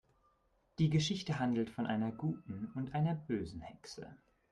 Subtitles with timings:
[0.79, 4.09] Die Geschichte handelt von einer guten und einer bösen Hexe.